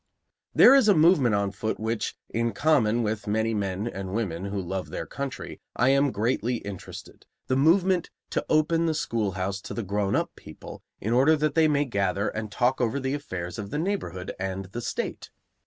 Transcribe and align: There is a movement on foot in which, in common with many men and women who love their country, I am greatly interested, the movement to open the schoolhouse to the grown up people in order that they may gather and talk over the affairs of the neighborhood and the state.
There 0.55 0.73
is 0.73 0.87
a 0.87 0.95
movement 0.95 1.35
on 1.35 1.51
foot 1.51 1.77
in 1.77 1.85
which, 1.85 2.17
in 2.31 2.53
common 2.53 3.03
with 3.03 3.27
many 3.27 3.53
men 3.53 3.85
and 3.87 4.15
women 4.15 4.45
who 4.45 4.59
love 4.59 4.89
their 4.89 5.05
country, 5.05 5.61
I 5.75 5.89
am 5.89 6.11
greatly 6.11 6.55
interested, 6.55 7.27
the 7.45 7.55
movement 7.55 8.09
to 8.31 8.43
open 8.49 8.87
the 8.87 8.95
schoolhouse 8.95 9.61
to 9.61 9.75
the 9.75 9.83
grown 9.83 10.15
up 10.15 10.31
people 10.35 10.81
in 10.99 11.13
order 11.13 11.35
that 11.35 11.53
they 11.53 11.67
may 11.67 11.85
gather 11.85 12.29
and 12.29 12.51
talk 12.51 12.81
over 12.81 12.99
the 12.99 13.13
affairs 13.13 13.59
of 13.59 13.69
the 13.69 13.77
neighborhood 13.77 14.33
and 14.39 14.65
the 14.71 14.81
state. 14.81 15.29